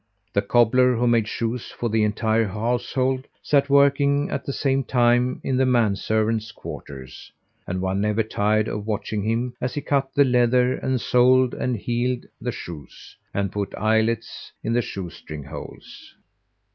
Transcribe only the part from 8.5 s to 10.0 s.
of watching him as he